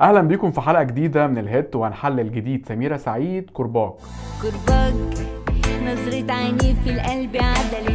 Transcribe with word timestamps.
أهلا 0.00 0.20
بيكم 0.20 0.50
في 0.50 0.60
حلقة 0.60 0.82
جديدة 0.82 1.26
من 1.26 1.38
الهيت 1.38 1.76
وهنحلل 1.76 2.32
جديد 2.32 2.66
سميرة 2.66 2.96
سعيد 2.96 3.50
كرباج 3.52 3.92
كرباج 4.42 4.94
نظرة 5.84 6.32
عينيه 6.32 6.74
في 6.84 6.90
القلب 6.90 7.36
المزاج 7.36 7.89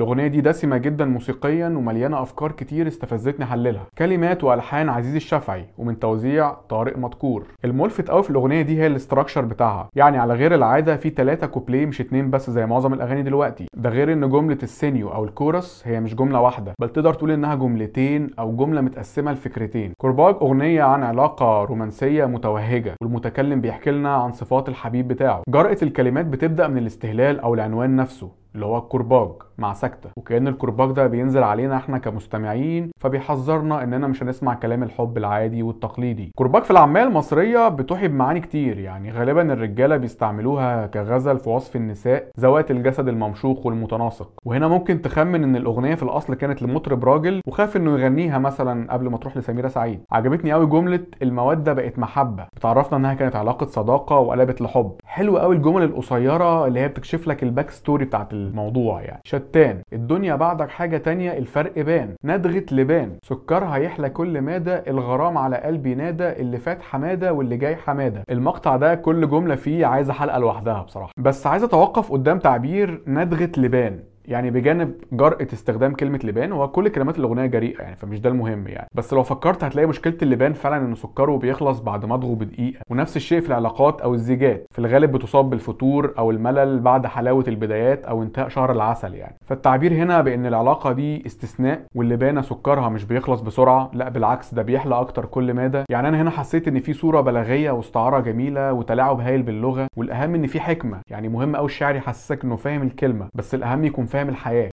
الأغنية 0.00 0.26
دي 0.26 0.40
دسمة 0.40 0.76
جدا 0.76 1.04
موسيقيا 1.04 1.66
ومليانة 1.68 2.22
أفكار 2.22 2.52
كتير 2.52 2.86
استفزتني 2.86 3.44
أحللها. 3.44 3.86
كلمات 3.98 4.44
وألحان 4.44 4.88
عزيز 4.88 5.14
الشافعي 5.14 5.64
ومن 5.78 5.98
توزيع 5.98 6.50
طارق 6.50 6.98
مدكور 6.98 7.44
الملفت 7.64 8.10
قوي 8.10 8.22
في 8.22 8.30
الأغنية 8.30 8.62
دي 8.62 8.78
هي 8.80 8.86
ال 8.86 8.91
structure 8.91 9.40
بتاعها. 9.44 9.88
يعني 9.96 10.18
على 10.18 10.34
غير 10.34 10.54
العادة 10.54 10.96
في 10.96 11.10
ثلاثة 11.10 11.46
كوبليه 11.46 11.86
مش 11.86 12.00
اتنين 12.00 12.30
بس 12.30 12.50
زي 12.50 12.66
معظم 12.66 12.92
الأغاني 12.94 13.22
دلوقتي. 13.22 13.66
ده 13.76 13.90
غير 13.90 14.12
إن 14.12 14.30
جملة 14.30 14.58
السينيو 14.62 15.08
أو 15.08 15.24
الكورس 15.24 15.82
هي 15.86 16.00
مش 16.00 16.14
جملة 16.14 16.40
واحدة 16.40 16.72
بل 16.80 16.88
تقدر 16.88 17.14
تقول 17.14 17.30
إنها 17.30 17.54
جملتين 17.54 18.30
أو 18.38 18.56
جملة 18.56 18.80
متقسمة 18.80 19.32
لفكرتين. 19.32 19.92
كرباج 20.00 20.34
أغنية 20.42 20.82
عن 20.82 21.02
علاقة 21.02 21.64
رومانسية 21.64 22.24
متوهجة 22.24 22.94
والمتكلم 23.02 23.60
بيحكي 23.60 23.90
لنا 23.90 24.14
عن 24.14 24.32
صفات 24.32 24.68
الحبيب 24.68 25.08
بتاعه. 25.08 25.42
جرأة 25.48 25.78
الكلمات 25.82 26.26
بتبدأ 26.26 26.68
من 26.68 26.78
الاستهلال 26.78 27.40
أو 27.40 27.54
العنوان 27.54 27.96
نفسه. 27.96 28.40
اللي 28.54 28.66
هو 28.66 28.78
الكرباج 28.78 29.30
مع 29.58 29.72
سكتة 29.72 30.10
وكأن 30.16 30.48
الكرباج 30.48 30.90
ده 30.92 31.06
بينزل 31.06 31.42
علينا 31.42 31.76
إحنا 31.76 31.98
كمستمعين 31.98 32.90
فبيحذرنا 33.00 33.82
إننا 33.82 34.06
مش 34.06 34.22
هنسمع 34.22 34.54
كلام 34.54 34.82
الحب 34.82 35.18
العادي 35.18 35.62
والتقليدي. 35.62 36.32
كرباج 36.36 36.62
في 36.62 36.70
العامية 36.70 37.02
المصرية 37.02 37.68
بتوحي 37.68 38.08
بمعاني 38.08 38.40
كتير 38.40 38.78
يعني 38.78 39.12
غالبا 39.12 39.52
الرجالة 39.52 39.96
بيستعملوها 39.96 40.86
كغزل 40.86 41.38
في 41.38 41.50
وصف 41.50 41.76
النساء 41.76 42.30
ذوات 42.40 42.70
الجسد 42.70 43.08
الممشوق 43.08 43.66
والمتناسق. 43.66 44.30
وهنا 44.44 44.68
ممكن 44.68 45.02
تخمن 45.02 45.44
إن 45.44 45.56
الأغنية 45.56 45.94
في 45.94 46.02
الأصل 46.02 46.34
كانت 46.34 46.62
لمطرب 46.62 47.04
راجل 47.04 47.40
وخاف 47.46 47.76
إنه 47.76 47.98
يغنيها 47.98 48.38
مثلا 48.38 48.92
قبل 48.92 49.08
ما 49.10 49.18
تروح 49.18 49.36
لسميرة 49.36 49.68
سعيد. 49.68 50.00
عجبتني 50.12 50.52
قوي 50.52 50.66
جملة 50.66 51.00
المودة 51.22 51.72
بقت 51.72 51.98
محبة. 51.98 52.46
بتعرفنا 52.56 52.98
إنها 52.98 53.14
كانت 53.14 53.36
علاقة 53.36 53.66
صداقة 53.66 54.18
وقلبت 54.18 54.60
لحب. 54.60 54.92
حلو 55.10 55.38
قوي 55.38 55.56
الجمل 55.56 55.82
القصيرة 55.82 56.66
اللي 56.66 56.80
هي 56.80 56.88
بتكشف 56.88 57.28
لك 57.28 57.42
ال 57.42 57.48
back 57.48 57.70
story 57.70 58.04
بتاعت 58.04 58.32
الموضوع 58.32 59.02
يعني. 59.02 59.20
شتان. 59.24 59.82
الدنيا 59.92 60.34
بعدك 60.34 60.70
حاجة 60.70 60.96
تانية 60.96 61.38
الفرق 61.38 61.78
بان. 61.78 62.14
ندغة 62.24 62.64
لبان. 62.72 63.16
سكرها 63.22 63.76
يحلى 63.76 64.10
كل 64.10 64.40
مادة 64.40 64.84
الغرام 64.88 65.38
على 65.38 65.56
قلبي 65.56 65.94
نادى 65.94 66.28
اللي 66.28 66.58
فات 66.58 66.82
حمادة 66.82 67.32
واللي 67.32 67.56
جاي 67.56 67.76
حمادة. 67.76 68.24
المقطع 68.30 68.76
ده 68.76 68.94
كل 68.94 69.28
جملة 69.28 69.54
فيه 69.54 69.86
عايزة 69.86 70.12
حلقة 70.12 70.38
لوحدها 70.38 70.82
بصراحة. 70.82 71.12
بس 71.18 71.46
عايز 71.46 71.62
أتوقف 71.62 72.12
قدام 72.12 72.38
تعبير 72.38 73.02
ندغة 73.06 73.50
لبان. 73.56 74.00
يعني 74.24 74.50
بجانب 74.50 74.94
جرأة 75.12 75.46
استخدام 75.52 75.94
كلمة 75.94 76.20
لبان 76.24 76.52
هو 76.52 76.68
كل 76.68 76.88
كلمات 76.88 77.18
الأغنية 77.18 77.46
جريئة 77.46 77.82
يعني 77.82 77.96
فمش 77.96 78.20
ده 78.20 78.30
المهم 78.30 78.68
يعني. 78.68 78.88
بس 78.94 79.12
لو 79.12 79.22
فكرت 79.22 79.64
هتلاقي 79.64 79.86
مشكلة 79.86 80.16
اللبان 80.22 80.52
فعلا 80.52 80.76
إن 80.76 80.94
سكره 80.94 81.36
بيخلص 81.36 81.80
بعد 81.80 82.04
مضغه 82.04 82.34
بدقيقة 82.34 82.80
ونفس 82.90 83.16
الشيء 83.16 83.40
في 83.40 83.48
العلاقات 83.48 84.00
أو 84.00 84.14
الزيجات. 84.14 84.66
في 84.72 84.78
الغالب 84.78 85.12
بتصاب 85.12 85.50
بالفتور 85.50 86.14
أو 86.18 86.30
الملل 86.30 86.80
بعد 86.80 87.06
حلاوة 87.06 87.44
البدايات 87.48 88.04
أو 88.04 88.22
انتهاء 88.22 88.48
شهر 88.48 88.72
العسل 88.72 89.14
يعني. 89.14 89.36
فالتعبير 89.46 89.92
هنا 89.92 90.20
بإن 90.20 90.46
العلاقة 90.46 90.92
دي 90.92 91.26
استثناء 91.26 91.82
واللبانة 91.94 92.40
سكرها 92.40 92.88
مش 92.88 93.04
بيخلص 93.04 93.40
بسرعة 93.40 93.90
لا 93.94 94.08
بالعكس 94.08 94.54
ده 94.54 94.62
بيحلى 94.62 94.94
أكتر 95.00 95.24
كل 95.26 95.54
مادة. 95.54 95.84
يعني 95.90 96.08
أنا 96.08 96.22
هنا 96.22 96.30
حسيت 96.30 96.68
إن 96.68 96.80
في 96.80 96.92
صورة 96.92 97.20
بلاغية 97.20 97.70
واستعارة 97.70 98.20
جميلة 98.20 98.72
وتلاعب 98.72 99.20
هايل 99.20 99.42
باللغة 99.42 99.86
والأهم 99.96 100.34
إن 100.34 100.46
في 100.46 100.60
حكمة. 100.60 101.00
يعني 101.10 101.28
مهم 101.28 101.56
أوي 101.56 101.66
الشاعر 101.66 101.96
يحسسك 101.96 102.44
إنه 102.44 102.56
فاهم 102.56 102.82
الكلمة 102.82 103.28
بس 103.34 103.54
الأهم 103.54 103.84
يكون 103.84 104.06
فاهم 104.10 104.28
الحياة. 104.28 104.68